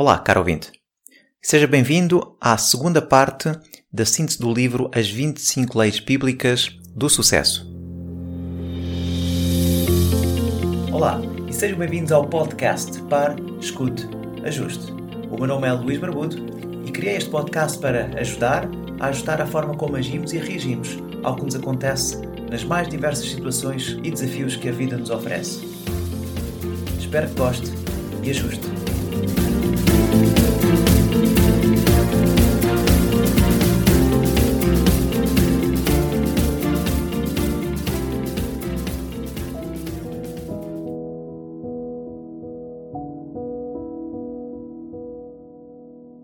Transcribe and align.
Olá, 0.00 0.16
caro 0.16 0.38
ouvinte. 0.38 0.70
Seja 1.42 1.66
bem-vindo 1.66 2.36
à 2.40 2.56
segunda 2.56 3.02
parte 3.02 3.50
da 3.92 4.04
síntese 4.04 4.38
do 4.38 4.54
livro 4.54 4.88
As 4.94 5.10
25 5.10 5.76
Leis 5.76 5.98
Bíblicas 5.98 6.70
do 6.94 7.10
Sucesso. 7.10 7.68
Olá 10.92 11.20
e 11.48 11.52
sejam 11.52 11.76
bem-vindos 11.76 12.12
ao 12.12 12.24
podcast 12.24 13.02
Par, 13.10 13.34
Escute, 13.60 14.08
Ajuste. 14.44 14.92
O 15.32 15.36
meu 15.36 15.48
nome 15.48 15.66
é 15.66 15.72
Luís 15.72 15.98
Barbudo 15.98 16.36
e 16.86 16.92
criei 16.92 17.16
este 17.16 17.30
podcast 17.30 17.76
para 17.80 18.06
ajudar 18.20 18.68
a 19.00 19.06
ajustar 19.06 19.42
a 19.42 19.46
forma 19.48 19.76
como 19.76 19.96
agimos 19.96 20.32
e 20.32 20.38
reagimos 20.38 20.96
ao 21.24 21.34
que 21.34 21.42
nos 21.42 21.56
acontece 21.56 22.18
nas 22.48 22.62
mais 22.62 22.86
diversas 22.86 23.28
situações 23.28 23.98
e 24.04 24.12
desafios 24.12 24.54
que 24.54 24.68
a 24.68 24.72
vida 24.72 24.96
nos 24.96 25.10
oferece. 25.10 25.58
Espero 27.00 27.28
que 27.28 27.34
goste 27.34 27.72
e 28.22 28.30
ajuste. 28.30 28.77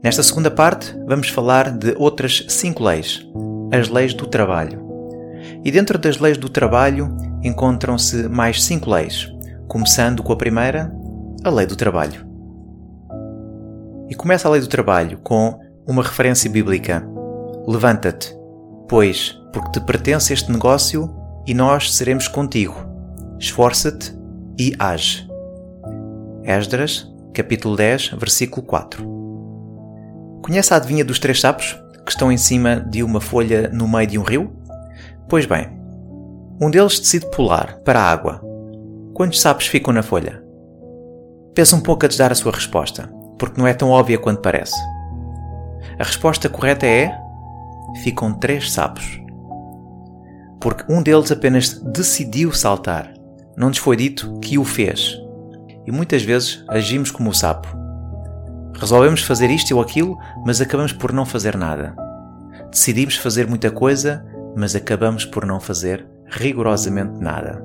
Nesta 0.04 0.22
segunda 0.22 0.50
parte, 0.50 0.94
vamos 1.06 1.30
falar 1.30 1.70
de 1.70 1.94
outras 1.96 2.44
cinco 2.46 2.84
leis, 2.84 3.26
as 3.72 3.88
leis 3.88 4.12
do 4.12 4.26
trabalho. 4.26 4.84
E 5.64 5.70
dentro 5.70 5.98
das 5.98 6.18
leis 6.18 6.36
do 6.36 6.50
trabalho 6.50 7.16
encontram-se 7.42 8.28
mais 8.28 8.62
cinco 8.62 8.90
leis, 8.90 9.32
começando 9.66 10.22
com 10.22 10.30
a 10.30 10.36
primeira, 10.36 10.94
a 11.42 11.48
lei 11.48 11.64
do 11.64 11.74
trabalho. 11.74 12.20
E 14.10 14.14
começa 14.14 14.46
a 14.46 14.50
lei 14.50 14.60
do 14.60 14.66
trabalho 14.66 15.16
com 15.24 15.58
uma 15.86 16.02
referência 16.02 16.50
bíblica: 16.50 17.02
Levanta-te, 17.66 18.36
pois, 18.86 19.40
porque 19.54 19.72
te 19.72 19.80
pertence 19.86 20.34
este 20.34 20.52
negócio 20.52 21.10
e 21.46 21.54
nós 21.54 21.94
seremos 21.94 22.28
contigo. 22.28 22.76
Esforça-te 23.38 24.14
e 24.58 24.74
age. 24.78 25.26
Esdras, 26.44 27.10
capítulo 27.32 27.74
10, 27.74 28.10
versículo 28.18 28.66
4. 28.66 29.13
Conhece 30.44 30.74
a 30.74 30.76
adivinha 30.76 31.02
dos 31.02 31.18
três 31.18 31.40
sapos 31.40 31.74
que 32.04 32.10
estão 32.10 32.30
em 32.30 32.36
cima 32.36 32.76
de 32.76 33.02
uma 33.02 33.18
folha 33.18 33.70
no 33.72 33.88
meio 33.88 34.06
de 34.06 34.18
um 34.18 34.22
rio? 34.22 34.54
Pois 35.26 35.46
bem, 35.46 35.70
um 36.60 36.70
deles 36.70 37.00
decide 37.00 37.30
pular 37.30 37.78
para 37.78 37.98
a 37.98 38.10
água. 38.10 38.42
Quantos 39.14 39.40
sapos 39.40 39.66
ficam 39.66 39.90
na 39.90 40.02
folha? 40.02 40.44
Pensa 41.54 41.74
um 41.74 41.80
pouco 41.80 42.04
a 42.04 42.08
dar 42.10 42.30
a 42.30 42.34
sua 42.34 42.52
resposta, 42.52 43.10
porque 43.38 43.58
não 43.58 43.66
é 43.66 43.72
tão 43.72 43.88
óbvia 43.88 44.18
quanto 44.18 44.42
parece. 44.42 44.76
A 45.98 46.04
resposta 46.04 46.46
correta 46.46 46.84
é: 46.84 47.18
ficam 48.02 48.34
três 48.34 48.70
sapos. 48.70 49.18
Porque 50.60 50.84
um 50.92 51.02
deles 51.02 51.32
apenas 51.32 51.78
decidiu 51.78 52.52
saltar, 52.52 53.14
não 53.56 53.68
lhes 53.68 53.78
foi 53.78 53.96
dito 53.96 54.38
que 54.40 54.58
o 54.58 54.64
fez. 54.64 55.18
E 55.86 55.90
muitas 55.90 56.22
vezes 56.22 56.62
agimos 56.68 57.10
como 57.10 57.30
o 57.30 57.34
sapo 57.34 57.83
Resolvemos 58.78 59.22
fazer 59.22 59.50
isto 59.50 59.74
ou 59.74 59.80
aquilo, 59.80 60.18
mas 60.44 60.60
acabamos 60.60 60.92
por 60.92 61.12
não 61.12 61.24
fazer 61.24 61.56
nada. 61.56 61.94
Decidimos 62.70 63.16
fazer 63.16 63.46
muita 63.46 63.70
coisa, 63.70 64.24
mas 64.56 64.74
acabamos 64.74 65.24
por 65.24 65.46
não 65.46 65.60
fazer 65.60 66.06
rigorosamente 66.26 67.20
nada. 67.20 67.64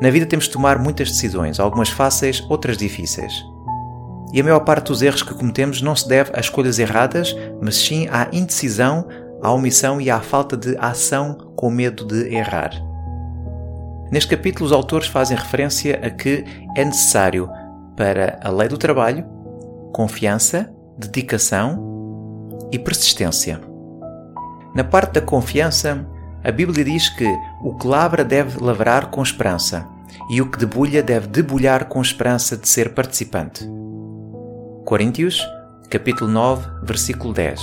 Na 0.00 0.10
vida 0.10 0.26
temos 0.26 0.44
de 0.46 0.50
tomar 0.50 0.78
muitas 0.78 1.10
decisões, 1.10 1.58
algumas 1.58 1.88
fáceis, 1.88 2.44
outras 2.48 2.76
difíceis. 2.76 3.32
E 4.32 4.40
a 4.40 4.44
maior 4.44 4.60
parte 4.60 4.88
dos 4.88 5.00
erros 5.00 5.22
que 5.22 5.34
cometemos 5.34 5.80
não 5.80 5.94
se 5.94 6.08
deve 6.08 6.32
a 6.34 6.40
escolhas 6.40 6.78
erradas, 6.78 7.34
mas 7.62 7.76
sim 7.76 8.08
à 8.10 8.28
indecisão, 8.32 9.06
à 9.40 9.50
omissão 9.50 10.00
e 10.00 10.10
à 10.10 10.20
falta 10.20 10.56
de 10.56 10.76
ação 10.78 11.34
com 11.56 11.70
medo 11.70 12.04
de 12.04 12.34
errar. 12.34 12.72
Neste 14.10 14.36
capítulo, 14.36 14.66
os 14.66 14.72
autores 14.72 15.06
fazem 15.06 15.36
referência 15.36 16.00
a 16.02 16.10
que 16.10 16.44
é 16.76 16.84
necessário, 16.84 17.48
para 17.96 18.40
a 18.42 18.50
lei 18.50 18.68
do 18.68 18.76
trabalho, 18.76 19.24
confiança, 19.94 20.68
dedicação 20.98 22.58
e 22.72 22.78
persistência. 22.80 23.60
Na 24.74 24.82
parte 24.82 25.12
da 25.12 25.20
confiança, 25.20 26.04
a 26.42 26.50
Bíblia 26.50 26.84
diz 26.84 27.08
que 27.10 27.24
o 27.62 27.76
que 27.76 27.86
lavra 27.86 28.24
deve 28.24 28.58
lavrar 28.58 29.12
com 29.12 29.22
esperança 29.22 29.88
e 30.28 30.42
o 30.42 30.50
que 30.50 30.58
debulha 30.58 31.00
deve 31.00 31.28
debulhar 31.28 31.84
com 31.84 32.02
esperança 32.02 32.56
de 32.56 32.68
ser 32.68 32.92
participante. 32.92 33.64
Coríntios, 34.84 35.40
capítulo 35.88 36.28
9, 36.28 36.68
versículo 36.82 37.32
10. 37.32 37.60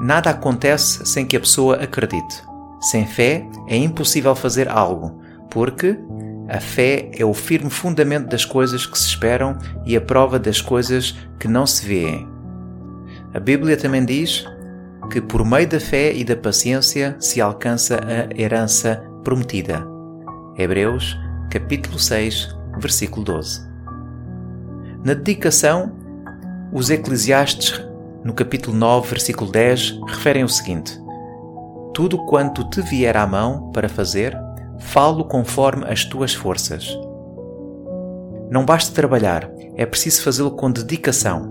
Nada 0.00 0.30
acontece 0.30 1.06
sem 1.06 1.24
que 1.24 1.36
a 1.36 1.40
pessoa 1.40 1.76
acredite. 1.76 2.42
Sem 2.80 3.06
fé 3.06 3.46
é 3.68 3.76
impossível 3.76 4.34
fazer 4.34 4.68
algo, 4.68 5.22
porque 5.48 5.96
a 6.48 6.60
fé 6.60 7.10
é 7.16 7.24
o 7.24 7.32
firme 7.32 7.70
fundamento 7.70 8.28
das 8.28 8.44
coisas 8.44 8.84
que 8.84 8.98
se 8.98 9.06
esperam 9.06 9.56
e 9.86 9.96
a 9.96 10.00
prova 10.00 10.38
das 10.38 10.60
coisas 10.60 11.16
que 11.38 11.48
não 11.48 11.66
se 11.66 11.86
vêem. 11.86 12.28
A 13.32 13.40
Bíblia 13.40 13.76
também 13.76 14.04
diz 14.04 14.44
que 15.10 15.20
por 15.20 15.44
meio 15.44 15.68
da 15.68 15.80
fé 15.80 16.12
e 16.12 16.24
da 16.24 16.36
paciência 16.36 17.16
se 17.18 17.40
alcança 17.40 18.00
a 18.00 18.40
herança 18.40 19.02
prometida. 19.24 19.86
Hebreus, 20.56 21.16
capítulo 21.50 21.98
6, 21.98 22.56
versículo 22.78 23.24
12. 23.24 23.66
Na 25.04 25.14
dedicação, 25.14 25.92
os 26.72 26.90
Eclesiastes, 26.90 27.82
no 28.24 28.32
capítulo 28.34 28.76
9, 28.76 29.08
versículo 29.08 29.50
10, 29.50 30.00
referem 30.06 30.44
o 30.44 30.48
seguinte: 30.48 30.98
Tudo 31.94 32.18
quanto 32.26 32.68
te 32.70 32.80
vier 32.82 33.16
à 33.16 33.26
mão 33.26 33.70
para 33.72 33.88
fazer, 33.88 34.36
Falo 34.84 35.24
conforme 35.24 35.84
as 35.90 36.04
tuas 36.04 36.34
forças. 36.34 36.98
Não 38.50 38.64
basta 38.64 38.94
trabalhar, 38.94 39.50
é 39.76 39.86
preciso 39.86 40.22
fazê-lo 40.22 40.50
com 40.50 40.70
dedicação. 40.70 41.50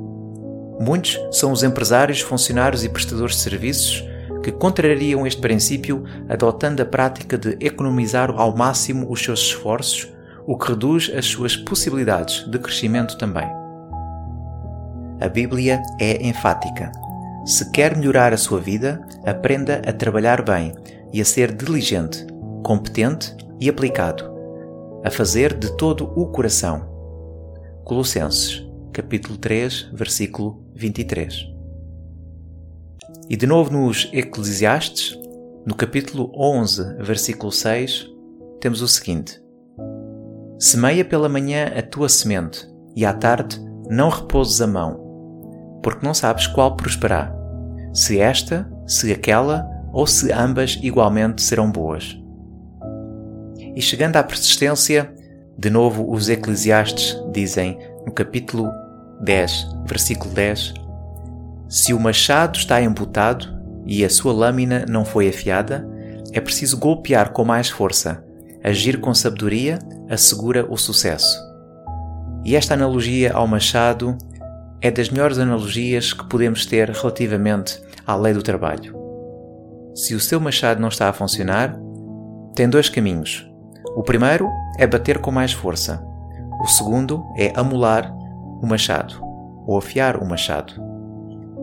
Muitos 0.79 1.19
são 1.31 1.51
os 1.51 1.63
empresários, 1.63 2.21
funcionários 2.21 2.83
e 2.83 2.89
prestadores 2.89 3.35
de 3.35 3.41
serviços 3.41 4.03
que 4.43 4.51
contrariam 4.51 5.25
este 5.25 5.41
princípio 5.41 6.03
adotando 6.29 6.81
a 6.81 6.85
prática 6.85 7.37
de 7.37 7.57
economizar 7.59 8.31
ao 8.31 8.55
máximo 8.55 9.11
os 9.11 9.23
seus 9.23 9.39
esforços, 9.39 10.11
o 10.45 10.57
que 10.57 10.69
reduz 10.69 11.11
as 11.15 11.25
suas 11.25 11.55
possibilidades 11.55 12.47
de 12.49 12.59
crescimento 12.59 13.17
também. 13.17 13.47
A 15.19 15.27
Bíblia 15.27 15.81
é 15.99 16.27
enfática. 16.27 16.91
Se 17.45 17.71
quer 17.71 17.95
melhorar 17.95 18.33
a 18.33 18.37
sua 18.37 18.59
vida, 18.59 19.01
aprenda 19.25 19.81
a 19.87 19.93
trabalhar 19.93 20.43
bem 20.43 20.73
e 21.13 21.21
a 21.21 21.25
ser 21.25 21.51
diligente, 21.51 22.25
competente 22.63 23.35
e 23.59 23.69
aplicado, 23.69 24.23
a 25.03 25.09
fazer 25.09 25.57
de 25.57 25.75
todo 25.77 26.11
o 26.16 26.27
coração. 26.27 26.89
Colossenses, 27.83 28.66
capítulo 28.94 29.38
3, 29.38 29.89
versículo 29.94 30.63
23. 30.75 31.47
E 33.29 33.35
de 33.35 33.47
novo 33.47 33.72
nos 33.72 34.09
Eclesiastes, 34.13 35.17
no 35.66 35.75
capítulo 35.75 36.31
11, 36.35 36.97
versículo 36.99 37.51
6, 37.51 38.07
temos 38.59 38.81
o 38.81 38.88
seguinte: 38.88 39.41
Semeia 40.59 41.03
pela 41.05 41.29
manhã 41.29 41.72
a 41.75 41.81
tua 41.81 42.09
semente, 42.09 42.67
e 42.95 43.05
à 43.05 43.13
tarde 43.13 43.59
não 43.89 44.09
repouses 44.09 44.61
a 44.61 44.67
mão, 44.67 45.79
porque 45.81 46.05
não 46.05 46.13
sabes 46.13 46.47
qual 46.47 46.75
prosperar, 46.75 47.33
se 47.93 48.19
esta, 48.19 48.72
se 48.85 49.11
aquela, 49.11 49.67
ou 49.91 50.05
se 50.07 50.31
ambas 50.31 50.79
igualmente 50.81 51.41
serão 51.41 51.72
boas. 51.72 52.20
E 53.75 53.81
chegando 53.81 54.17
à 54.17 54.23
persistência, 54.23 55.13
de 55.57 55.69
novo 55.69 56.11
os 56.11 56.29
Eclesiastes 56.29 57.17
dizem 57.31 57.77
no 58.05 58.11
capítulo 58.11 58.69
10, 59.21 59.67
versículo 59.85 60.34
10: 60.34 60.73
Se 61.69 61.93
o 61.93 61.99
machado 61.99 62.57
está 62.57 62.81
embutado 62.81 63.47
e 63.85 64.03
a 64.03 64.09
sua 64.09 64.34
lâmina 64.34 64.85
não 64.90 65.05
foi 65.05 65.29
afiada, 65.29 65.87
é 66.34 66.41
preciso 66.41 66.78
golpear 66.78 67.31
com 67.31 67.46
mais 67.46 67.69
força. 67.69 68.23
Agir 68.63 68.99
com 68.99 69.13
sabedoria 69.13 69.79
assegura 70.09 70.66
o 70.69 70.78
sucesso. 70.78 71.40
E 72.43 72.55
esta 72.55 72.73
analogia 72.73 73.34
ao 73.34 73.47
machado 73.47 74.17
é 74.81 74.91
das 74.91 75.09
melhores 75.09 75.37
analogias 75.40 76.13
que 76.13 76.28
podemos 76.28 76.66
ter 76.66 76.90
relativamente 76.90 77.81
à 78.05 78.16
lei 78.16 78.34
do 78.34 78.43
trabalho. 78.43 78.96
Se 79.96 80.13
o 80.13 80.19
seu 80.19 80.40
machado 80.40 80.81
não 80.81 80.90
está 80.90 81.09
a 81.09 81.13
funcionar, 81.13 81.75
tem 82.55 82.69
dois 82.69 82.90
caminhos 82.90 83.50
o 83.96 84.03
primeiro 84.03 84.49
é 84.78 84.88
bater 84.88 85.20
com 85.20 85.32
mais 85.32 85.52
força. 85.52 86.05
O 86.61 86.67
segundo 86.67 87.26
é 87.35 87.52
amolar 87.55 88.14
o 88.61 88.67
machado, 88.67 89.16
ou 89.66 89.78
afiar 89.78 90.17
o 90.17 90.26
machado. 90.26 90.73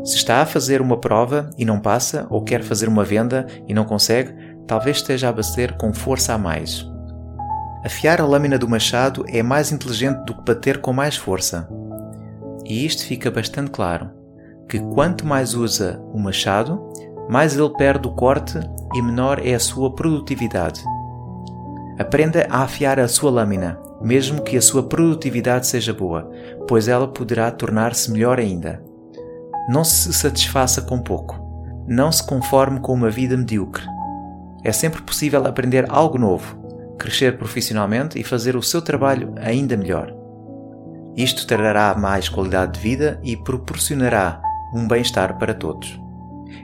Se 0.05 0.17
está 0.17 0.43
a 0.43 0.47
fazer 0.47 0.81
uma 0.81 0.97
prova 0.99 1.51
e 1.57 1.65
não 1.65 1.81
passa, 1.81 2.27
ou 2.31 2.43
quer 2.43 2.63
fazer 2.63 2.89
uma 2.89 3.05
venda 3.05 3.47
e 3.67 3.75
não 3.75 3.85
consegue, 3.85 4.35
talvez 4.67 4.99
esteja 4.99 5.29
a 5.29 5.33
bater 5.33 5.77
com 5.77 5.93
força 5.93 6.35
a 6.35 6.39
mais. 6.39 6.87
Afiar 7.85 8.21
a 8.21 8.27
lâmina 8.27 8.59
do 8.59 8.69
machado 8.69 9.25
é 9.29 9.43
mais 9.43 9.73
inteligente 9.73 10.25
do 10.25 10.35
que 10.35 10.45
bater 10.45 10.81
com 10.81 10.93
mais 10.93 11.17
força. 11.17 11.69
e 12.65 12.85
isto 12.85 13.07
fica 13.07 13.31
bastante 13.31 13.71
claro, 13.71 14.11
que 14.69 14.79
quanto 14.79 15.27
mais 15.27 15.55
usa 15.55 15.99
o 16.13 16.19
machado, 16.19 16.79
mais 17.31 17.57
ele 17.57 17.71
perde 17.71 18.07
o 18.07 18.13
corte 18.13 18.59
e 18.95 19.01
menor 19.01 19.41
é 19.45 19.55
a 19.55 19.61
sua 19.61 19.95
produtividade. 19.95 20.83
Aprenda 21.99 22.47
a 22.49 22.62
afiar 22.62 23.00
a 23.00 23.09
sua 23.09 23.31
lâmina, 23.31 23.79
mesmo 24.00 24.43
que 24.43 24.56
a 24.56 24.62
sua 24.62 24.85
produtividade 24.85 25.67
seja 25.67 25.93
boa, 25.93 26.31
pois 26.69 26.87
ela 26.87 27.09
poderá 27.09 27.50
tornar-se 27.50 28.11
melhor 28.12 28.39
ainda. 28.39 28.81
Não 29.69 29.83
se 29.83 30.12
satisfaça 30.12 30.81
com 30.83 30.99
pouco. 30.99 31.37
Não 31.89 32.12
se 32.12 32.25
conforme 32.25 32.81
com 32.81 32.93
uma 32.93 33.11
vida 33.11 33.37
medíocre. 33.37 33.85
É 34.62 34.71
sempre 34.71 35.03
possível 35.03 35.47
aprender 35.47 35.87
algo 35.89 36.19
novo, 36.19 36.56
crescer 36.99 37.37
profissionalmente 37.37 38.19
e 38.19 38.25
fazer 38.25 38.56
o 38.56 38.62
seu 38.62 38.81
trabalho 38.81 39.35
ainda 39.41 39.77
melhor. 39.77 40.15
Isto 41.17 41.47
trará 41.47 41.95
mais 41.95 42.29
qualidade 42.29 42.75
de 42.75 42.81
vida 42.81 43.21
e 43.25 43.37
proporcionará 43.37 44.41
um 44.75 44.87
bem-estar 44.87 45.37
para 45.39 45.55
todos. 45.55 46.00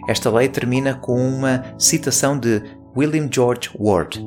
Esta 0.09 0.31
lei 0.31 0.49
termina 0.49 0.95
com 0.95 1.17
uma 1.17 1.65
citação 1.79 2.39
de 2.39 2.63
William 2.97 3.29
George 3.31 3.71
Ward, 3.79 4.25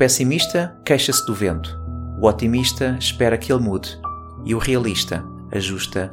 pessimista 0.00 0.74
queixa-se 0.82 1.26
do 1.26 1.34
vento, 1.34 1.78
o 2.18 2.26
otimista 2.26 2.96
espera 2.98 3.36
que 3.36 3.52
ele 3.52 3.62
mude 3.62 4.00
e 4.46 4.54
o 4.54 4.58
realista 4.58 5.22
ajusta 5.52 6.10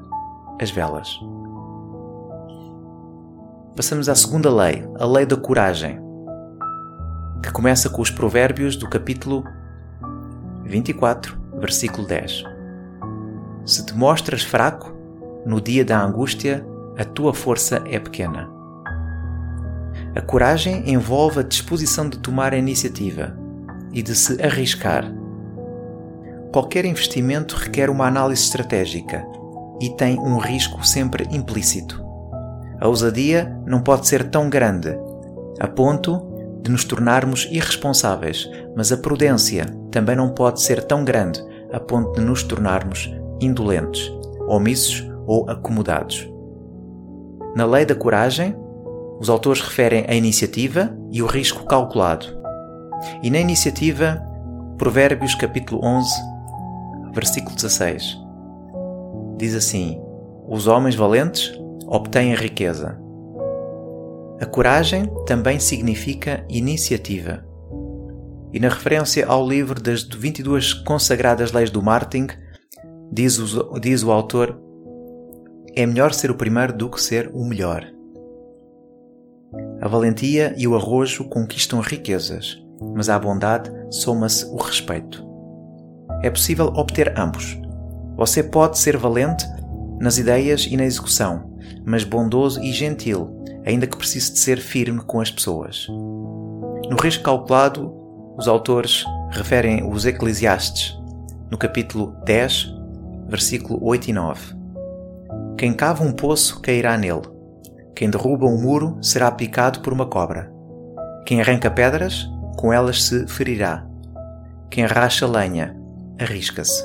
as 0.62 0.70
velas. 0.70 1.08
Passamos 3.78 4.10
à 4.10 4.16
segunda 4.16 4.54
lei, 4.54 4.86
a 5.00 5.06
lei 5.06 5.26
da 5.26 5.38
coragem, 5.38 6.02
que 7.42 7.50
começa 7.50 7.90
com 7.90 8.02
os 8.02 8.12
Provérbios 8.12 8.76
do 8.76 8.90
capítulo 8.90 9.46
24, 10.66 11.40
versículo 11.58 12.06
10. 12.06 12.44
Se 13.66 13.86
te 13.86 13.96
mostras 13.96 14.44
fraco, 14.44 14.94
no 15.46 15.62
dia 15.62 15.86
da 15.86 16.04
angústia, 16.04 16.68
a 16.98 17.06
tua 17.06 17.34
força 17.34 17.82
é 17.86 17.98
pequena. 17.98 18.50
A 20.14 20.20
coragem 20.20 20.92
envolve 20.92 21.40
a 21.40 21.44
disposição 21.44 22.10
de 22.10 22.18
tomar 22.20 22.54
a 22.54 22.58
iniciativa, 22.58 23.47
e 23.94 24.02
de 24.02 24.16
se 24.16 24.42
arriscar. 24.42 25.12
Qualquer 26.52 26.86
investimento 26.86 27.56
requer 27.56 27.90
uma 27.90 28.08
análise 28.08 28.44
estratégica 28.44 29.26
e 29.82 29.90
tem 29.90 30.18
um 30.20 30.38
risco 30.38 30.86
sempre 30.86 31.28
implícito. 31.32 32.04
A 32.80 32.88
ousadia 32.88 33.56
não 33.66 33.82
pode 33.82 34.08
ser 34.08 34.30
tão 34.30 34.50
grande, 34.50 34.98
a 35.60 35.68
ponto 35.68 36.22
de 36.62 36.72
nos 36.72 36.84
tornarmos 36.84 37.48
irresponsáveis, 37.52 38.50
mas 38.76 38.92
a 38.92 38.98
prudência 38.98 39.66
também 39.92 40.16
não 40.16 40.30
pode 40.30 40.62
ser 40.62 40.84
tão 40.84 41.04
grande, 41.04 41.44
a 41.72 41.80
ponto 41.80 42.14
de 42.14 42.22
nos 42.22 42.44
tornarmos 42.44 43.12
indolentes, 43.42 44.12
omissos 44.48 45.08
ou 45.26 45.50
acomodados. 45.50 46.30
Na 47.56 47.66
lei 47.66 47.86
da 47.86 47.96
coragem, 47.96 48.56
os 49.20 49.30
autores 49.30 49.62
referem 49.62 50.06
a 50.08 50.14
iniciativa 50.14 50.96
e 51.12 51.24
o 51.24 51.26
risco 51.26 51.66
calculado. 51.66 52.37
E 53.22 53.30
na 53.30 53.40
iniciativa, 53.40 54.22
Provérbios 54.78 55.36
capítulo 55.36 55.84
11, 55.84 56.10
versículo 57.14 57.56
16, 57.56 58.18
diz 59.38 59.56
assim: 59.56 60.00
Os 60.48 60.68
homens 60.68 60.96
valentes 60.96 61.52
obtêm 61.88 62.34
a 62.34 62.36
riqueza. 62.36 63.00
A 64.40 64.46
coragem 64.46 65.06
também 65.26 65.60
significa 65.60 66.46
iniciativa. 66.48 67.44
E 68.54 68.60
na 68.60 68.70
referência 68.70 69.26
ao 69.26 69.48
livro 69.48 69.82
das 69.82 70.04
22 70.04 70.74
consagradas 70.74 71.52
leis 71.52 71.70
do 71.70 71.82
marketing, 71.82 72.28
diz 73.12 73.38
o, 73.40 73.80
diz 73.80 74.04
o 74.04 74.12
autor: 74.12 74.60
É 75.76 75.86
melhor 75.86 76.14
ser 76.14 76.32
o 76.32 76.36
primeiro 76.36 76.74
do 76.74 76.90
que 76.90 77.02
ser 77.02 77.30
o 77.34 77.44
melhor. 77.44 77.86
A 79.82 79.88
valentia 79.88 80.54
e 80.58 80.68
o 80.68 80.76
arrojo 80.76 81.26
conquistam 81.26 81.80
riquezas 81.80 82.67
mas 82.96 83.10
à 83.10 83.18
bondade 83.18 83.72
soma-se 83.90 84.46
o 84.46 84.58
respeito. 84.58 85.26
É 86.22 86.30
possível 86.30 86.68
obter 86.76 87.18
ambos. 87.18 87.60
Você 88.16 88.42
pode 88.42 88.80
ser 88.80 88.98
valente 88.98 89.46
nas 90.00 90.18
ideias 90.18 90.68
e 90.70 90.78
na 90.78 90.86
execução, 90.86 91.58
mas 91.86 92.04
bondoso 92.04 92.62
e 92.62 92.72
gentil, 92.72 93.44
ainda 93.66 93.88
que 93.88 93.98
precise 93.98 94.34
de 94.34 94.40
ser 94.40 94.60
firme 94.60 95.02
com 95.02 95.20
as 95.20 95.32
pessoas. 95.32 95.88
No 96.90 96.98
risco 97.02 97.24
calculado, 97.24 97.94
os 98.38 98.48
autores 98.48 99.04
referem 99.30 99.88
os 99.90 100.06
Eclesiastes, 100.06 100.98
no 101.50 101.58
capítulo 101.58 102.16
10, 102.26 102.74
versículo 103.28 103.80
8 103.84 104.10
e 104.10 104.14
9. 104.14 104.56
Quem 105.58 105.74
cava 105.74 106.04
um 106.04 106.12
poço 106.12 106.62
cairá 106.62 106.98
nele. 106.98 107.24
Quem 107.96 108.10
derruba 108.10 108.46
um 108.46 108.62
muro 108.62 108.98
será 109.02 109.32
picado 109.32 109.80
por 109.82 109.92
uma 109.92 110.06
cobra. 110.06 110.52
Quem 111.26 111.42
arranca 111.42 111.70
pedras 111.70 112.30
com 112.58 112.74
elas 112.74 113.04
se 113.04 113.26
ferirá. 113.28 113.86
Quem 114.70 114.84
arracha 114.84 115.26
lenha, 115.26 115.78
arrisca-se. 116.20 116.84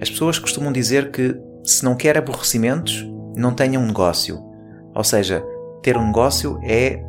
As 0.00 0.10
pessoas 0.10 0.38
costumam 0.38 0.72
dizer 0.72 1.12
que, 1.12 1.38
se 1.62 1.84
não 1.84 1.94
quer 1.94 2.18
aborrecimentos, 2.18 3.06
não 3.36 3.54
tenha 3.54 3.78
um 3.78 3.86
negócio. 3.86 4.42
Ou 4.94 5.04
seja, 5.04 5.44
ter 5.82 5.96
um 5.96 6.06
negócio 6.06 6.58
é 6.64 7.04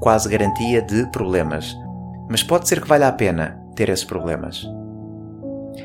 quase 0.00 0.28
garantia 0.28 0.80
de 0.80 1.04
problemas. 1.10 1.76
Mas 2.28 2.42
pode 2.42 2.68
ser 2.68 2.80
que 2.80 2.86
valha 2.86 3.08
a 3.08 3.12
pena 3.12 3.60
ter 3.74 3.88
esses 3.88 4.04
problemas. 4.04 4.64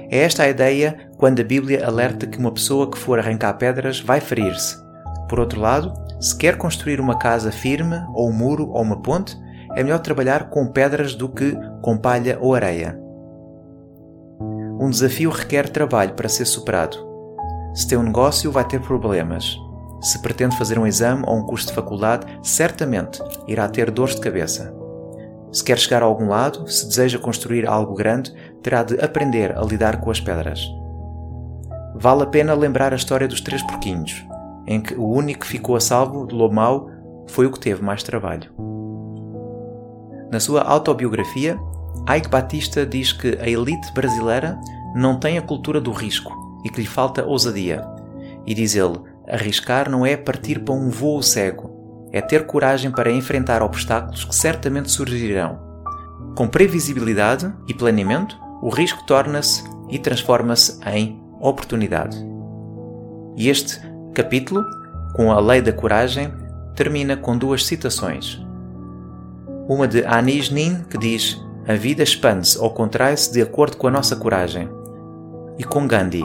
É 0.09 0.19
esta 0.19 0.43
a 0.43 0.49
ideia 0.49 1.09
quando 1.17 1.39
a 1.39 1.43
Bíblia 1.43 1.85
alerta 1.85 2.27
que 2.27 2.37
uma 2.37 2.51
pessoa 2.51 2.89
que 2.89 2.97
for 2.97 3.17
arrancar 3.17 3.53
pedras 3.53 3.99
vai 3.99 4.19
ferir-se. 4.19 4.77
Por 5.29 5.39
outro 5.39 5.59
lado, 5.59 5.93
se 6.19 6.37
quer 6.37 6.57
construir 6.57 6.99
uma 6.99 7.17
casa 7.17 7.51
firme, 7.51 7.95
ou 8.13 8.29
um 8.29 8.33
muro, 8.33 8.69
ou 8.69 8.81
uma 8.81 9.01
ponte, 9.01 9.37
é 9.75 9.83
melhor 9.83 9.99
trabalhar 9.99 10.49
com 10.49 10.67
pedras 10.67 11.15
do 11.15 11.29
que 11.29 11.57
com 11.81 11.97
palha 11.97 12.37
ou 12.39 12.53
areia. 12.53 12.99
Um 14.79 14.89
desafio 14.89 15.29
requer 15.29 15.69
trabalho 15.69 16.13
para 16.13 16.29
ser 16.29 16.45
superado. 16.45 16.97
Se 17.73 17.87
tem 17.87 17.97
um 17.97 18.03
negócio, 18.03 18.51
vai 18.51 18.65
ter 18.65 18.81
problemas. 18.81 19.57
Se 20.01 20.21
pretende 20.21 20.57
fazer 20.57 20.77
um 20.77 20.85
exame 20.85 21.23
ou 21.25 21.37
um 21.37 21.45
curso 21.45 21.67
de 21.67 21.73
faculdade, 21.73 22.27
certamente 22.43 23.23
irá 23.47 23.67
ter 23.69 23.89
dores 23.89 24.15
de 24.15 24.21
cabeça. 24.21 24.75
Se 25.51 25.63
quer 25.63 25.77
chegar 25.77 26.01
a 26.03 26.05
algum 26.05 26.27
lado, 26.27 26.67
se 26.67 26.87
deseja 26.87 27.17
construir 27.17 27.67
algo 27.67 27.93
grande, 27.93 28.33
terá 28.61 28.83
de 28.83 28.99
aprender 28.99 29.57
a 29.57 29.61
lidar 29.61 30.01
com 30.01 30.11
as 30.11 30.19
pedras. 30.19 30.67
Vale 31.95 32.23
a 32.23 32.27
pena 32.27 32.53
lembrar 32.53 32.91
a 32.91 32.95
história 32.95 33.27
dos 33.27 33.39
três 33.39 33.61
porquinhos, 33.61 34.25
em 34.67 34.81
que 34.81 34.95
o 34.95 35.07
único 35.07 35.41
que 35.41 35.47
ficou 35.47 35.75
a 35.75 35.79
salvo 35.79 36.25
do 36.25 36.35
lobo 36.35 36.55
mau 36.55 36.89
foi 37.27 37.45
o 37.45 37.51
que 37.51 37.59
teve 37.59 37.81
mais 37.81 38.03
trabalho. 38.03 38.51
Na 40.33 40.39
sua 40.39 40.63
autobiografia, 40.63 41.59
Ike 42.09 42.27
Batista 42.27 42.87
diz 42.87 43.11
que 43.13 43.37
a 43.39 43.47
elite 43.47 43.93
brasileira 43.93 44.59
não 44.95 45.19
tem 45.19 45.37
a 45.37 45.43
cultura 45.43 45.79
do 45.79 45.91
risco 45.91 46.33
e 46.65 46.69
que 46.69 46.81
lhe 46.81 46.87
falta 46.87 47.23
ousadia. 47.23 47.85
E 48.43 48.55
diz 48.55 48.75
ele: 48.75 48.99
arriscar 49.29 49.91
não 49.91 50.03
é 50.03 50.17
partir 50.17 50.61
para 50.61 50.73
um 50.73 50.89
voo 50.89 51.21
cego, 51.21 52.09
é 52.11 52.19
ter 52.19 52.47
coragem 52.47 52.89
para 52.89 53.11
enfrentar 53.11 53.61
obstáculos 53.61 54.25
que 54.25 54.33
certamente 54.33 54.89
surgirão. 54.89 55.59
Com 56.35 56.47
previsibilidade 56.47 57.53
e 57.67 57.73
planeamento, 57.75 58.35
o 58.59 58.69
risco 58.69 59.05
torna-se 59.05 59.63
e 59.87 59.99
transforma-se 59.99 60.79
em 60.87 61.21
oportunidade. 61.39 62.17
E 63.37 63.49
este 63.49 63.79
capítulo, 64.15 64.65
com 65.15 65.31
a 65.31 65.39
lei 65.39 65.61
da 65.61 65.71
coragem, 65.71 66.33
termina 66.75 67.15
com 67.15 67.37
duas 67.37 67.63
citações. 67.67 68.43
Uma 69.67 69.87
de 69.87 70.03
Anis 70.05 70.49
Nin, 70.49 70.83
que 70.89 70.97
diz: 70.97 71.41
A 71.65 71.73
vida 71.73 72.03
expande-se 72.03 72.57
ou 72.59 72.69
contrai-se 72.69 73.31
de 73.31 73.41
acordo 73.41 73.77
com 73.77 73.87
a 73.87 73.91
nossa 73.91 74.13
coragem. 74.13 74.67
E 75.57 75.63
com 75.63 75.87
Gandhi: 75.87 76.23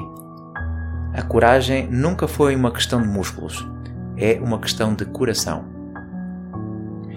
A 1.14 1.22
coragem 1.22 1.86
nunca 1.88 2.26
foi 2.26 2.56
uma 2.56 2.72
questão 2.72 3.00
de 3.00 3.06
músculos, 3.06 3.64
é 4.16 4.40
uma 4.42 4.58
questão 4.58 4.92
de 4.92 5.04
coração. 5.04 5.64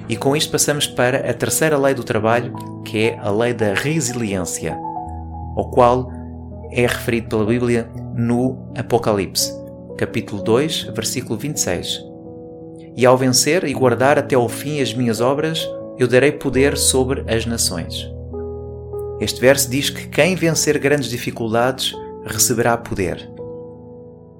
E 0.07 0.15
com 0.15 0.35
isto 0.35 0.51
passamos 0.51 0.85
para 0.85 1.27
a 1.27 1.33
terceira 1.33 1.75
lei 1.75 1.95
do 1.95 2.03
trabalho, 2.03 2.53
que 2.85 3.09
é 3.09 3.19
a 3.19 3.31
lei 3.31 3.53
da 3.53 3.73
resiliência, 3.73 4.77
ao 5.55 5.71
qual 5.71 6.11
é 6.71 6.81
referido 6.81 7.29
pela 7.29 7.45
Bíblia 7.45 7.89
no 8.15 8.71
Apocalipse, 8.77 9.51
capítulo 9.97 10.43
2, 10.43 10.91
versículo 10.93 11.35
26. 11.35 11.99
E 12.95 13.05
ao 13.07 13.17
vencer 13.17 13.63
e 13.63 13.73
guardar 13.73 14.19
até 14.19 14.35
ao 14.35 14.47
fim 14.47 14.81
as 14.81 14.93
minhas 14.93 15.21
obras, 15.21 15.67
eu 15.97 16.07
darei 16.07 16.31
poder 16.31 16.77
sobre 16.77 17.23
as 17.31 17.45
nações. 17.45 18.09
Este 19.19 19.39
verso 19.39 19.69
diz 19.69 19.89
que 19.89 20.07
quem 20.07 20.35
vencer 20.35 20.79
grandes 20.79 21.09
dificuldades 21.09 21.93
receberá 22.25 22.77
poder. 22.77 23.29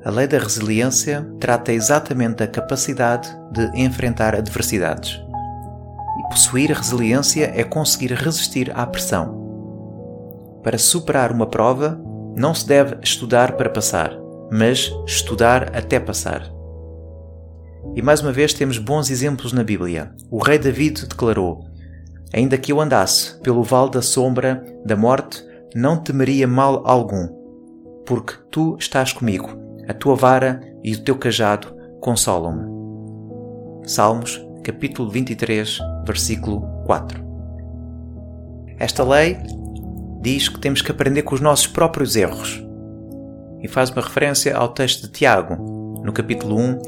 A 0.04 0.10
lei 0.10 0.26
da 0.26 0.40
resiliência 0.40 1.28
trata 1.40 1.72
exatamente 1.72 2.38
da 2.38 2.48
capacidade 2.48 3.30
de 3.52 3.80
enfrentar 3.80 4.34
adversidades. 4.34 5.22
E 6.20 6.30
possuir 6.30 6.72
resiliência 6.72 7.52
é 7.56 7.64
conseguir 7.64 8.14
resistir 8.14 8.72
à 8.76 8.86
pressão. 8.88 9.40
Para 10.64 10.80
superar 10.80 11.32
uma 11.32 11.46
prova, 11.46 12.02
não 12.36 12.54
se 12.56 12.68
deve 12.68 12.98
estudar 13.04 13.52
para 13.54 13.70
passar, 13.70 14.12
mas 14.52 14.92
estudar 15.06 15.76
até 15.76 16.00
passar. 16.00 16.52
E 17.94 18.02
mais 18.02 18.22
uma 18.22 18.32
vez 18.32 18.54
temos 18.54 18.78
bons 18.78 19.10
exemplos 19.10 19.52
na 19.52 19.64
Bíblia. 19.64 20.14
O 20.30 20.38
rei 20.38 20.58
David 20.58 21.08
declarou: 21.08 21.66
Ainda 22.34 22.58
que 22.58 22.72
eu 22.72 22.80
andasse 22.80 23.38
pelo 23.42 23.64
vale 23.64 23.92
da 23.92 24.02
sombra 24.02 24.64
da 24.86 24.96
morte, 24.96 25.44
não 25.76 25.98
temeria 25.98 26.48
mal 26.48 26.84
algum, 26.86 27.28
porque 28.06 28.34
tu 28.50 28.78
estás 28.80 29.12
comigo, 29.12 29.50
a 29.88 29.94
tua 29.94 30.16
vara 30.16 30.62
e 30.82 30.94
o 30.94 31.04
teu 31.04 31.18
cajado 31.18 31.76
consolam-me. 32.00 32.70
Salmos, 33.88 34.42
capítulo 34.64 35.10
23, 35.10 35.80
versículo 36.06 36.62
4. 36.86 37.22
Esta 38.80 39.04
lei 39.04 39.38
diz 40.22 40.48
que 40.48 40.60
temos 40.60 40.82
que 40.82 40.92
aprender 40.92 41.24
com 41.24 41.36
os 41.36 41.42
nossos 41.42 41.68
próprios 41.68 42.16
erros 42.16 42.64
e 43.62 43.68
faz 43.68 43.90
uma 43.90 44.02
referência 44.02 44.56
ao 44.56 44.70
texto 44.70 45.04
de 45.04 45.12
Tiago, 45.12 46.02
no 46.04 46.14
capítulo 46.14 46.58
1, 46.58 46.80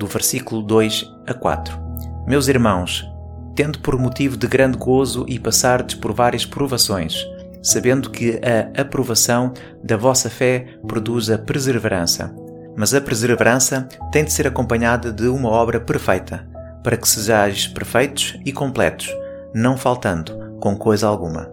do 0.00 0.06
versículo 0.06 0.62
2 0.62 1.14
a 1.26 1.34
4. 1.34 1.78
Meus 2.26 2.48
irmãos, 2.48 3.06
tendo 3.54 3.78
por 3.80 3.98
motivo 3.98 4.34
de 4.34 4.46
grande 4.46 4.78
gozo 4.78 5.26
e 5.28 5.38
passardes 5.38 5.94
por 5.94 6.14
várias 6.14 6.46
provações, 6.46 7.22
sabendo 7.62 8.08
que 8.08 8.40
a 8.42 8.80
aprovação 8.80 9.52
da 9.84 9.98
vossa 9.98 10.30
fé 10.30 10.78
produz 10.88 11.28
a 11.28 11.36
perseverança. 11.36 12.34
Mas 12.74 12.94
a 12.94 13.00
perseverança 13.00 13.86
tem 14.10 14.24
de 14.24 14.32
ser 14.32 14.46
acompanhada 14.46 15.12
de 15.12 15.28
uma 15.28 15.50
obra 15.50 15.78
perfeita, 15.78 16.48
para 16.82 16.96
que 16.96 17.06
sejais 17.06 17.66
perfeitos 17.66 18.38
e 18.46 18.52
completos, 18.52 19.14
não 19.54 19.76
faltando 19.76 20.32
com 20.60 20.74
coisa 20.74 21.06
alguma. 21.06 21.52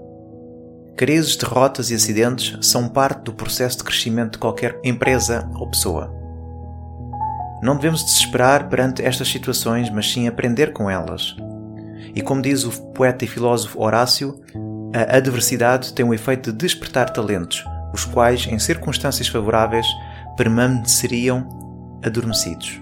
Crises, 0.96 1.36
derrotas 1.36 1.92
e 1.92 1.96
acidentes 1.96 2.58
são 2.66 2.88
parte 2.88 3.24
do 3.24 3.34
processo 3.34 3.80
de 3.80 3.84
crescimento 3.84 4.34
de 4.34 4.38
qualquer 4.40 4.80
empresa 4.86 5.50
ou 5.56 5.70
pessoa. 5.70 6.17
Não 7.62 7.76
devemos 7.76 8.04
desesperar 8.04 8.70
perante 8.70 9.04
estas 9.04 9.28
situações, 9.28 9.90
mas 9.90 10.12
sim 10.12 10.28
aprender 10.28 10.74
com 10.74 10.90
elas. 10.90 11.36
E 12.14 12.22
como 12.22 12.42
diz 12.42 12.64
o 12.64 12.72
poeta 12.94 13.26
e 13.26 13.28
filósofo 13.28 13.82
Horácio, 13.82 14.40
a 14.94 15.18
adversidade 15.18 15.94
tem 15.94 16.06
o 16.06 16.14
efeito 16.14 16.52
de 16.52 16.58
despertar 16.58 17.10
talentos, 17.10 17.64
os 17.94 18.06
quais, 18.06 18.48
em 18.48 18.60
circunstâncias 18.60 19.28
favoráveis, 19.28 19.86
permaneceriam 20.36 21.48
adormecidos. 22.04 22.80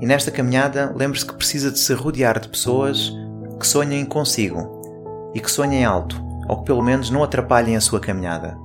E 0.00 0.06
nesta 0.06 0.30
caminhada, 0.30 0.92
lembre-se 0.96 1.24
que 1.24 1.34
precisa 1.34 1.70
de 1.70 1.78
se 1.78 1.94
rodear 1.94 2.40
de 2.40 2.48
pessoas 2.48 3.12
que 3.58 3.66
sonhem 3.66 4.04
consigo 4.04 5.30
e 5.32 5.40
que 5.40 5.50
sonhem 5.50 5.84
alto, 5.84 6.20
ou 6.48 6.58
que 6.58 6.64
pelo 6.64 6.82
menos 6.82 7.08
não 7.08 7.22
atrapalhem 7.22 7.76
a 7.76 7.80
sua 7.80 8.00
caminhada. 8.00 8.58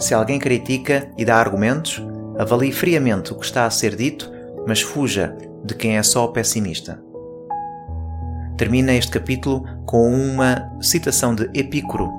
Se 0.00 0.12
alguém 0.12 0.38
critica 0.38 1.08
e 1.16 1.24
dá 1.24 1.36
argumentos, 1.36 2.02
avalie 2.40 2.72
friamente 2.72 3.32
o 3.32 3.36
que 3.36 3.44
está 3.44 3.66
a 3.66 3.70
ser 3.70 3.94
dito, 3.94 4.30
mas 4.66 4.80
fuja 4.80 5.36
de 5.64 5.74
quem 5.74 5.96
é 5.96 6.02
só 6.02 6.26
pessimista 6.26 7.00
termina 8.60 8.92
este 8.92 9.12
capítulo 9.12 9.64
com 9.86 10.12
uma 10.12 10.70
citação 10.82 11.34
de 11.34 11.44
Epicuro. 11.54 12.12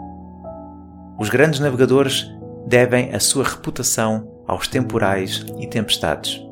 Os 1.20 1.30
grandes 1.30 1.60
navegadores 1.60 2.28
devem 2.66 3.14
a 3.14 3.20
sua 3.20 3.44
reputação 3.44 4.28
aos 4.48 4.68
temporais 4.68 5.46
e 5.60 5.68
tempestades. 5.68 6.44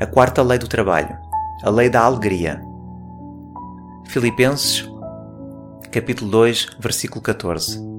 A 0.00 0.06
quarta 0.06 0.42
lei 0.42 0.56
do 0.56 0.66
trabalho, 0.66 1.14
a 1.62 1.68
lei 1.68 1.90
da 1.90 2.00
alegria. 2.00 2.58
Filipenses, 4.06 4.88
capítulo 5.90 6.30
2, 6.30 6.78
versículo 6.80 7.20
14. 7.20 7.91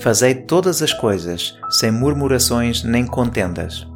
Fazei 0.00 0.34
todas 0.34 0.82
as 0.82 0.92
coisas 0.92 1.58
sem 1.70 1.90
murmurações 1.90 2.82
nem 2.82 3.06
contendas. 3.06 3.86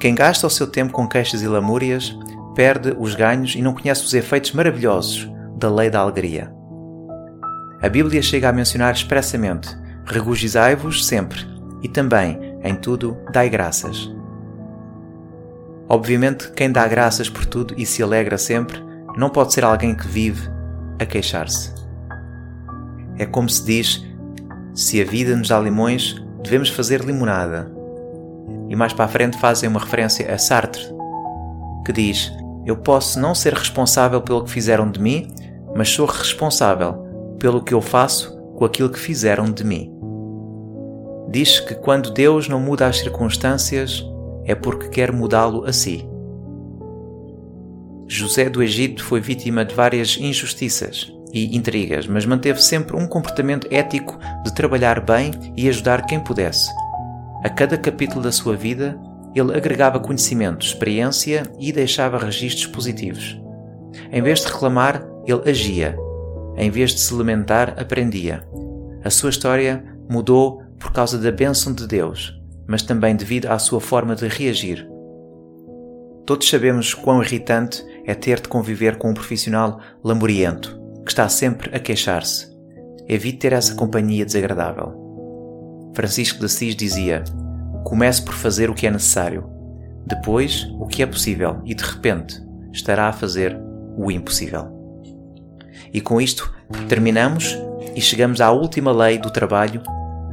Quem 0.00 0.14
gasta 0.14 0.46
o 0.46 0.50
seu 0.50 0.66
tempo 0.66 0.92
com 0.92 1.08
queixas 1.08 1.42
e 1.42 1.48
lamúrias 1.48 2.16
perde 2.54 2.94
os 2.98 3.14
ganhos 3.14 3.54
e 3.54 3.62
não 3.62 3.74
conhece 3.74 4.04
os 4.04 4.14
efeitos 4.14 4.52
maravilhosos 4.52 5.28
da 5.56 5.70
lei 5.70 5.90
da 5.90 6.00
alegria. 6.00 6.52
A 7.82 7.88
Bíblia 7.88 8.22
chega 8.22 8.48
a 8.48 8.52
mencionar 8.52 8.94
expressamente: 8.94 9.68
regozijai-vos 10.06 11.06
sempre 11.06 11.40
e 11.82 11.88
também, 11.88 12.38
em 12.62 12.74
tudo, 12.74 13.16
dai 13.32 13.48
graças. 13.50 14.10
Obviamente, 15.88 16.50
quem 16.52 16.72
dá 16.72 16.86
graças 16.88 17.28
por 17.28 17.44
tudo 17.44 17.74
e 17.76 17.84
se 17.84 18.02
alegra 18.02 18.38
sempre 18.38 18.82
não 19.16 19.28
pode 19.28 19.52
ser 19.52 19.64
alguém 19.64 19.94
que 19.94 20.08
vive 20.08 20.48
a 20.98 21.04
queixar-se. 21.04 21.83
É 23.18 23.24
como 23.24 23.48
se 23.48 23.64
diz: 23.64 24.04
se 24.74 25.00
a 25.00 25.04
vida 25.04 25.36
nos 25.36 25.48
dá 25.48 25.58
limões, 25.60 26.20
devemos 26.42 26.68
fazer 26.68 27.00
limonada. 27.00 27.72
E 28.68 28.74
mais 28.74 28.92
para 28.92 29.04
a 29.04 29.08
frente 29.08 29.38
fazem 29.38 29.68
uma 29.68 29.80
referência 29.80 30.32
a 30.32 30.38
Sartre, 30.38 30.82
que 31.84 31.92
diz: 31.92 32.32
eu 32.66 32.76
posso 32.76 33.20
não 33.20 33.34
ser 33.34 33.54
responsável 33.54 34.20
pelo 34.20 34.44
que 34.44 34.50
fizeram 34.50 34.90
de 34.90 35.00
mim, 35.00 35.28
mas 35.74 35.90
sou 35.90 36.06
responsável 36.06 36.94
pelo 37.38 37.62
que 37.62 37.74
eu 37.74 37.80
faço 37.80 38.36
com 38.56 38.64
aquilo 38.64 38.90
que 38.90 38.98
fizeram 38.98 39.50
de 39.50 39.64
mim. 39.64 39.92
Diz 41.30 41.60
que 41.60 41.74
quando 41.74 42.12
Deus 42.12 42.48
não 42.48 42.60
muda 42.60 42.86
as 42.86 42.98
circunstâncias, 42.98 44.04
é 44.44 44.54
porque 44.54 44.88
quer 44.88 45.12
mudá-lo 45.12 45.64
a 45.64 45.72
si. 45.72 46.08
José 48.06 48.50
do 48.50 48.62
Egito 48.62 49.02
foi 49.02 49.20
vítima 49.20 49.64
de 49.64 49.74
várias 49.74 50.16
injustiças 50.20 51.13
e 51.34 51.56
intrigas, 51.56 52.06
mas 52.06 52.24
manteve 52.24 52.62
sempre 52.62 52.96
um 52.96 53.08
comportamento 53.08 53.66
ético 53.68 54.16
de 54.44 54.54
trabalhar 54.54 55.00
bem 55.00 55.32
e 55.56 55.68
ajudar 55.68 56.06
quem 56.06 56.20
pudesse. 56.20 56.70
A 57.42 57.50
cada 57.50 57.76
capítulo 57.76 58.22
da 58.22 58.30
sua 58.30 58.54
vida, 58.54 58.96
ele 59.34 59.52
agregava 59.52 59.98
conhecimento, 59.98 60.64
experiência 60.64 61.42
e 61.58 61.72
deixava 61.72 62.16
registros 62.16 62.68
positivos. 62.68 63.38
Em 64.12 64.22
vez 64.22 64.40
de 64.40 64.46
reclamar, 64.46 65.04
ele 65.26 65.50
agia. 65.50 65.96
Em 66.56 66.70
vez 66.70 66.92
de 66.92 67.00
se 67.00 67.12
lamentar, 67.12 67.74
aprendia. 67.76 68.46
A 69.04 69.10
sua 69.10 69.30
história 69.30 69.84
mudou 70.08 70.62
por 70.78 70.92
causa 70.92 71.18
da 71.18 71.32
bênção 71.32 71.74
de 71.74 71.86
Deus, 71.86 72.32
mas 72.68 72.82
também 72.82 73.16
devido 73.16 73.46
à 73.46 73.58
sua 73.58 73.80
forma 73.80 74.14
de 74.14 74.28
reagir. 74.28 74.88
Todos 76.24 76.48
sabemos 76.48 76.94
quão 76.94 77.22
irritante 77.22 77.84
é 78.06 78.14
ter 78.14 78.40
de 78.40 78.48
conviver 78.48 78.96
com 78.96 79.10
um 79.10 79.14
profissional 79.14 79.80
lamuriento, 80.02 80.83
que 81.04 81.10
está 81.10 81.28
sempre 81.28 81.74
a 81.74 81.78
queixar-se. 81.78 82.52
Evite 83.06 83.38
ter 83.38 83.52
essa 83.52 83.74
companhia 83.74 84.24
desagradável. 84.24 85.92
Francisco 85.94 86.38
de 86.38 86.46
Assis 86.46 86.74
dizia: 86.74 87.22
Comece 87.84 88.22
por 88.22 88.34
fazer 88.34 88.70
o 88.70 88.74
que 88.74 88.86
é 88.86 88.90
necessário, 88.90 89.44
depois 90.06 90.66
o 90.78 90.86
que 90.86 91.02
é 91.02 91.06
possível 91.06 91.60
e 91.64 91.74
de 91.74 91.84
repente 91.84 92.42
estará 92.72 93.08
a 93.08 93.12
fazer 93.12 93.58
o 93.96 94.10
impossível. 94.10 94.72
E 95.92 96.00
com 96.00 96.20
isto 96.20 96.52
terminamos 96.88 97.56
e 97.94 98.00
chegamos 98.00 98.40
à 98.40 98.50
última 98.50 98.90
lei 98.90 99.18
do 99.18 99.30
trabalho, 99.30 99.82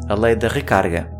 a 0.08 0.16
lei 0.16 0.36
da 0.36 0.48
recarga. 0.48 1.12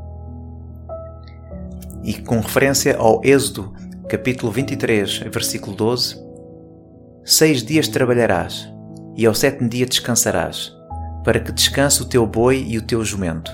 E 2.04 2.16
com 2.16 2.40
referência 2.40 2.98
ao 2.98 3.22
Êxodo, 3.24 3.74
capítulo 4.10 4.52
23, 4.52 5.20
versículo 5.32 5.76
12: 5.76 6.16
Seis 7.24 7.64
dias 7.64 7.88
trabalharás, 7.88 8.72
e 9.16 9.26
ao 9.26 9.34
sétimo 9.34 9.70
dia 9.70 9.86
descansarás, 9.86 10.72
para 11.24 11.40
que 11.40 11.52
descanse 11.52 12.02
o 12.02 12.06
teu 12.06 12.26
boi 12.26 12.66
e 12.68 12.78
o 12.78 12.82
teu 12.82 13.04
jumento 13.04 13.52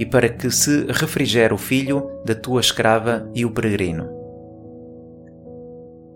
e 0.00 0.06
para 0.06 0.30
que 0.30 0.50
se 0.50 0.86
refrigere 0.90 1.52
o 1.52 1.58
filho 1.58 2.10
da 2.24 2.34
tua 2.34 2.62
escrava 2.62 3.30
e 3.34 3.44
o 3.44 3.50
peregrino. 3.50 4.08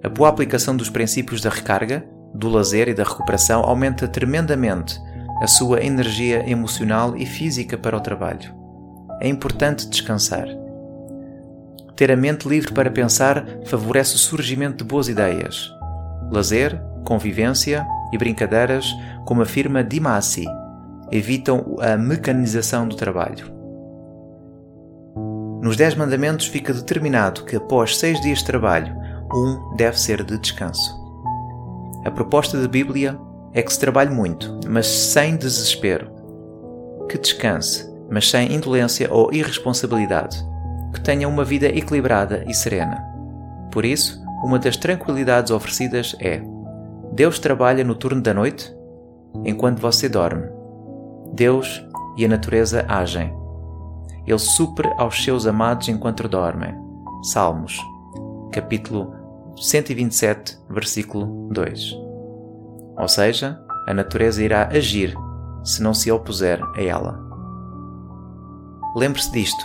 A 0.02 0.08
boa 0.08 0.30
aplicação 0.30 0.74
dos 0.74 0.88
princípios 0.88 1.42
da 1.42 1.50
recarga, 1.50 2.02
do 2.34 2.48
lazer 2.48 2.88
e 2.88 2.94
da 2.94 3.04
recuperação 3.04 3.62
aumenta 3.62 4.08
tremendamente 4.08 4.98
a 5.40 5.46
sua 5.46 5.84
energia 5.84 6.48
emocional 6.48 7.14
e 7.14 7.26
física 7.26 7.76
para 7.76 7.96
o 7.96 8.00
trabalho. 8.00 8.54
É 9.20 9.28
importante 9.28 9.86
descansar. 9.86 10.46
Ter 11.94 12.10
a 12.10 12.16
mente 12.16 12.48
livre 12.48 12.72
para 12.72 12.90
pensar 12.90 13.46
favorece 13.66 14.14
o 14.14 14.18
surgimento 14.18 14.78
de 14.78 14.84
boas 14.84 15.08
ideias. 15.08 15.70
Lazer, 16.30 16.80
convivência 17.04 17.86
e 18.14 18.18
brincadeiras, 18.18 18.86
como 19.24 19.42
afirma 19.42 19.82
Dimasi, 19.82 20.44
evitam 21.10 21.76
a 21.80 21.96
mecanização 21.96 22.86
do 22.86 22.94
trabalho. 22.96 23.52
Nos 25.60 25.76
Dez 25.76 25.94
Mandamentos 25.94 26.46
fica 26.46 26.72
determinado 26.72 27.44
que 27.44 27.56
após 27.56 27.96
seis 27.96 28.20
dias 28.20 28.38
de 28.38 28.44
trabalho, 28.44 28.94
um 29.34 29.74
deve 29.76 29.98
ser 29.98 30.22
de 30.22 30.38
descanso. 30.38 30.94
A 32.04 32.10
proposta 32.10 32.60
da 32.60 32.68
Bíblia 32.68 33.18
é 33.52 33.62
que 33.62 33.72
se 33.72 33.80
trabalhe 33.80 34.10
muito, 34.14 34.60
mas 34.68 34.86
sem 34.86 35.36
desespero. 35.36 36.10
Que 37.08 37.18
descanse, 37.18 37.90
mas 38.10 38.30
sem 38.30 38.52
indolência 38.52 39.12
ou 39.12 39.32
irresponsabilidade. 39.32 40.44
Que 40.92 41.00
tenha 41.00 41.28
uma 41.28 41.44
vida 41.44 41.66
equilibrada 41.66 42.44
e 42.46 42.54
serena. 42.54 43.02
Por 43.72 43.84
isso, 43.84 44.22
uma 44.44 44.58
das 44.58 44.76
tranquilidades 44.76 45.50
oferecidas 45.50 46.14
é: 46.20 46.42
Deus 47.14 47.38
trabalha 47.38 47.84
no 47.84 47.94
turno 47.94 48.20
da 48.20 48.34
noite 48.34 48.74
enquanto 49.44 49.78
você 49.78 50.08
dorme. 50.08 50.48
Deus 51.32 51.80
e 52.16 52.24
a 52.24 52.28
natureza 52.28 52.84
agem 52.88 53.32
Ele 54.26 54.38
supre 54.38 54.92
aos 54.98 55.22
seus 55.22 55.46
amados 55.46 55.88
enquanto 55.88 56.28
dormem. 56.28 56.74
Salmos, 57.22 57.78
capítulo 58.50 59.14
127, 59.56 60.58
versículo 60.68 61.48
2. 61.52 61.96
Ou 62.98 63.06
seja, 63.06 63.60
a 63.86 63.94
natureza 63.94 64.42
irá 64.42 64.66
agir 64.66 65.14
se 65.62 65.80
não 65.80 65.94
se 65.94 66.10
opuser 66.10 66.60
a 66.76 66.82
ela. 66.82 67.24
Lembre-se 68.96 69.30
disto: 69.30 69.64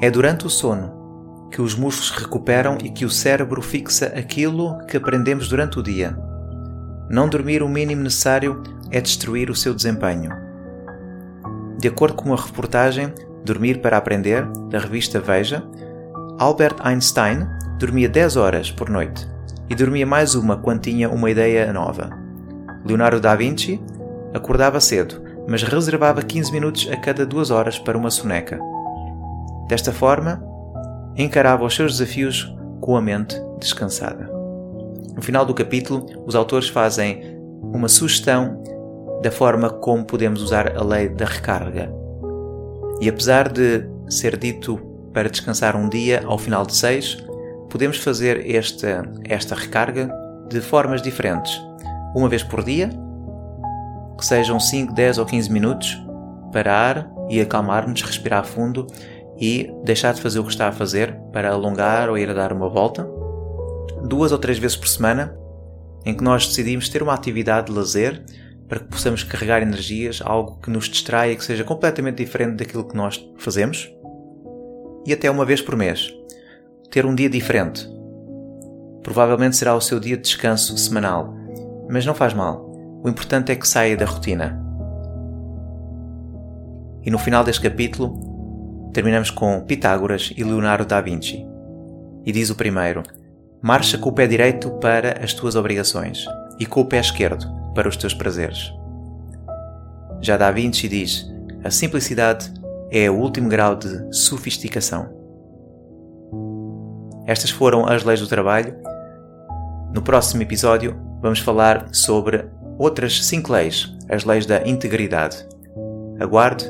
é 0.00 0.08
durante 0.08 0.46
o 0.46 0.50
sono 0.50 1.48
que 1.50 1.60
os 1.60 1.74
músculos 1.74 2.10
recuperam 2.10 2.78
e 2.80 2.90
que 2.90 3.04
o 3.04 3.10
cérebro 3.10 3.60
fixa 3.60 4.06
aquilo 4.16 4.78
que 4.86 4.96
aprendemos 4.96 5.48
durante 5.48 5.80
o 5.80 5.82
dia. 5.82 6.16
Não 7.08 7.28
dormir 7.28 7.62
o 7.62 7.68
mínimo 7.68 8.02
necessário 8.02 8.62
é 8.90 9.00
destruir 9.00 9.50
o 9.50 9.54
seu 9.54 9.74
desempenho. 9.74 10.30
De 11.78 11.88
acordo 11.88 12.16
com 12.16 12.30
uma 12.30 12.36
reportagem 12.36 13.12
Dormir 13.44 13.80
para 13.80 13.96
Aprender, 13.96 14.44
da 14.68 14.80
revista 14.80 15.20
Veja, 15.20 15.62
Albert 16.36 16.76
Einstein 16.80 17.46
dormia 17.78 18.08
10 18.08 18.36
horas 18.36 18.72
por 18.72 18.90
noite 18.90 19.28
e 19.70 19.74
dormia 19.74 20.04
mais 20.04 20.34
uma 20.34 20.56
quando 20.56 20.80
tinha 20.80 21.08
uma 21.08 21.30
ideia 21.30 21.72
nova. 21.72 22.10
Leonardo 22.84 23.20
da 23.20 23.36
Vinci 23.36 23.80
acordava 24.34 24.80
cedo, 24.80 25.22
mas 25.46 25.62
reservava 25.62 26.22
15 26.22 26.50
minutos 26.50 26.88
a 26.92 26.96
cada 26.96 27.24
duas 27.24 27.52
horas 27.52 27.78
para 27.78 27.96
uma 27.96 28.10
soneca. 28.10 28.58
Desta 29.68 29.92
forma, 29.92 30.42
encarava 31.16 31.64
os 31.64 31.74
seus 31.74 31.98
desafios 31.98 32.52
com 32.80 32.96
a 32.96 33.00
mente 33.00 33.36
descansada. 33.60 34.35
No 35.16 35.22
final 35.22 35.46
do 35.46 35.54
capítulo, 35.54 36.06
os 36.26 36.34
autores 36.34 36.68
fazem 36.68 37.22
uma 37.62 37.88
sugestão 37.88 38.62
da 39.22 39.30
forma 39.30 39.70
como 39.70 40.04
podemos 40.04 40.42
usar 40.42 40.76
a 40.76 40.84
lei 40.84 41.08
da 41.08 41.24
recarga. 41.24 41.90
E 43.00 43.08
apesar 43.08 43.50
de 43.50 43.88
ser 44.10 44.36
dito 44.36 44.76
para 45.14 45.30
descansar 45.30 45.74
um 45.74 45.88
dia 45.88 46.22
ao 46.26 46.36
final 46.36 46.66
de 46.66 46.76
seis, 46.76 47.16
podemos 47.70 47.96
fazer 47.96 48.54
esta, 48.54 49.10
esta 49.24 49.54
recarga 49.54 50.12
de 50.48 50.60
formas 50.60 51.00
diferentes. 51.00 51.58
Uma 52.14 52.28
vez 52.28 52.42
por 52.42 52.62
dia, 52.62 52.90
que 54.18 54.24
sejam 54.24 54.60
5, 54.60 54.92
10 54.92 55.18
ou 55.18 55.24
15 55.24 55.50
minutos, 55.50 55.98
parar 56.52 57.10
e 57.30 57.40
acalmar-nos, 57.40 58.02
respirar 58.02 58.44
fundo 58.44 58.86
e 59.38 59.70
deixar 59.82 60.12
de 60.12 60.20
fazer 60.20 60.38
o 60.38 60.44
que 60.44 60.50
está 60.50 60.68
a 60.68 60.72
fazer 60.72 61.14
para 61.32 61.50
alongar 61.50 62.10
ou 62.10 62.18
ir 62.18 62.28
a 62.28 62.34
dar 62.34 62.52
uma 62.52 62.68
volta. 62.68 63.15
Duas 64.06 64.30
ou 64.30 64.38
três 64.38 64.56
vezes 64.56 64.76
por 64.76 64.86
semana, 64.86 65.36
em 66.04 66.14
que 66.14 66.22
nós 66.22 66.46
decidimos 66.46 66.88
ter 66.88 67.02
uma 67.02 67.12
atividade 67.12 67.66
de 67.66 67.72
lazer 67.72 68.24
para 68.68 68.78
que 68.78 68.86
possamos 68.86 69.24
carregar 69.24 69.62
energias, 69.62 70.22
algo 70.24 70.60
que 70.60 70.70
nos 70.70 70.88
distraia 70.88 71.32
e 71.32 71.36
que 71.36 71.44
seja 71.44 71.64
completamente 71.64 72.18
diferente 72.18 72.56
daquilo 72.56 72.86
que 72.86 72.96
nós 72.96 73.24
fazemos. 73.36 73.92
E 75.04 75.12
até 75.12 75.28
uma 75.28 75.44
vez 75.44 75.60
por 75.60 75.76
mês, 75.76 76.12
ter 76.90 77.04
um 77.04 77.14
dia 77.14 77.28
diferente. 77.28 77.88
Provavelmente 79.02 79.56
será 79.56 79.74
o 79.74 79.80
seu 79.80 79.98
dia 79.98 80.16
de 80.16 80.22
descanso 80.22 80.76
semanal, 80.78 81.34
mas 81.90 82.06
não 82.06 82.14
faz 82.14 82.32
mal. 82.32 82.64
O 83.02 83.08
importante 83.08 83.50
é 83.50 83.56
que 83.56 83.66
saia 83.66 83.96
da 83.96 84.04
rotina. 84.04 84.60
E 87.04 87.10
no 87.10 87.18
final 87.18 87.42
deste 87.42 87.62
capítulo, 87.62 88.90
terminamos 88.92 89.30
com 89.30 89.60
Pitágoras 89.62 90.32
e 90.36 90.44
Leonardo 90.44 90.86
da 90.86 91.00
Vinci. 91.00 91.44
E 92.24 92.32
diz 92.32 92.50
o 92.50 92.56
primeiro: 92.56 93.02
Marcha 93.62 93.98
com 93.98 94.10
o 94.10 94.12
pé 94.12 94.26
direito 94.26 94.70
para 94.72 95.24
as 95.24 95.32
tuas 95.32 95.56
obrigações 95.56 96.26
e 96.58 96.66
com 96.66 96.80
o 96.80 96.84
pé 96.84 96.98
esquerdo 96.98 97.46
para 97.74 97.88
os 97.88 97.96
teus 97.96 98.14
prazeres. 98.14 98.72
Já 100.20 100.36
Da 100.36 100.50
Vinci 100.50 100.88
diz: 100.88 101.30
a 101.64 101.70
simplicidade 101.70 102.52
é 102.90 103.10
o 103.10 103.14
último 103.14 103.48
grau 103.48 103.74
de 103.74 104.14
sofisticação. 104.14 105.08
Estas 107.26 107.50
foram 107.50 107.86
as 107.86 108.04
leis 108.04 108.20
do 108.20 108.28
trabalho. 108.28 108.76
No 109.92 110.00
próximo 110.02 110.42
episódio, 110.42 110.96
vamos 111.20 111.40
falar 111.40 111.88
sobre 111.92 112.48
outras 112.78 113.24
cinco 113.24 113.52
leis, 113.52 113.92
as 114.08 114.24
leis 114.24 114.46
da 114.46 114.66
integridade. 114.66 115.44
Aguarde 116.20 116.64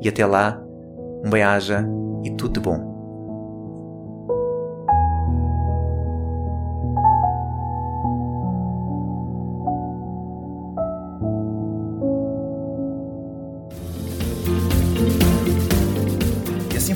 e 0.00 0.08
até 0.08 0.24
lá, 0.24 0.58
um 1.24 1.30
bem-aja 1.30 1.86
e 2.24 2.30
tudo 2.30 2.54
de 2.54 2.60
bom. 2.60 2.87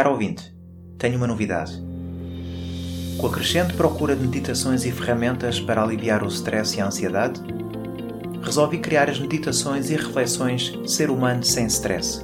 Caro 0.00 0.12
ouvinte, 0.12 0.50
tenho 0.96 1.18
uma 1.18 1.26
novidade. 1.26 1.78
Com 3.18 3.26
a 3.26 3.30
crescente 3.30 3.74
procura 3.74 4.16
de 4.16 4.22
meditações 4.22 4.86
e 4.86 4.90
ferramentas 4.90 5.60
para 5.60 5.82
aliviar 5.82 6.24
o 6.24 6.28
stress 6.28 6.78
e 6.78 6.80
a 6.80 6.86
ansiedade, 6.86 7.38
resolvi 8.40 8.78
criar 8.78 9.10
as 9.10 9.20
meditações 9.20 9.90
e 9.90 9.96
reflexões 9.96 10.72
Ser 10.86 11.10
Humano 11.10 11.44
Sem 11.44 11.66
Stress. 11.66 12.22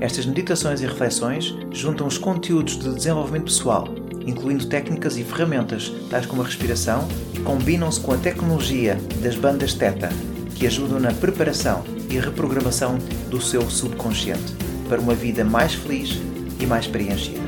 Estas 0.00 0.24
meditações 0.24 0.80
e 0.80 0.86
reflexões 0.86 1.54
juntam 1.70 2.06
os 2.06 2.16
conteúdos 2.16 2.78
de 2.78 2.94
desenvolvimento 2.94 3.44
pessoal, 3.44 3.88
incluindo 4.24 4.64
técnicas 4.64 5.18
e 5.18 5.22
ferramentas 5.22 5.92
tais 6.08 6.24
como 6.24 6.40
a 6.40 6.46
respiração, 6.46 7.06
e 7.34 7.40
combinam-se 7.40 8.00
com 8.00 8.12
a 8.12 8.16
tecnologia 8.16 8.98
das 9.22 9.36
bandas 9.36 9.74
Theta, 9.74 10.08
que 10.54 10.66
ajudam 10.66 10.98
na 10.98 11.12
preparação 11.12 11.84
e 12.08 12.18
reprogramação 12.18 12.96
do 13.28 13.38
seu 13.38 13.68
subconsciente 13.68 14.54
para 14.88 14.98
uma 14.98 15.14
vida 15.14 15.44
mais 15.44 15.74
feliz 15.74 16.31
e 16.62 16.66
mais 16.66 16.86
preenchida. 16.86 17.40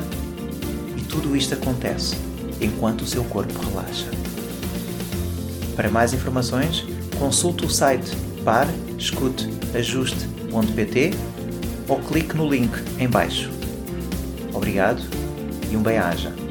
E 0.97 1.03
tudo 1.03 1.37
isto 1.37 1.53
acontece 1.55 2.17
enquanto 2.61 3.03
o 3.03 3.07
seu 3.07 3.23
corpo 3.25 3.57
relaxa. 3.61 4.11
Para 5.77 5.89
mais 5.91 6.13
informações, 6.13 6.85
consulte 7.19 7.65
o 7.65 7.71
site 7.71 8.11
parescuteajuste.pt 8.45 11.11
ou 11.89 12.01
clique 12.01 12.37
no 12.37 12.49
link 12.49 12.73
em 12.99 13.09
baixo. 13.09 13.51
Obrigado 14.53 15.03
e 15.71 15.77
um 15.77 15.83
bem-aja. 15.83 16.44